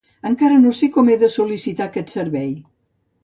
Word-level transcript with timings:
Encara 0.27 0.55
no 0.61 0.71
sé 0.77 0.89
com 0.95 1.11
he 1.11 1.17
de 1.25 1.29
sol·licitar 1.35 1.87
aquest 1.91 2.17
servei. 2.17 2.51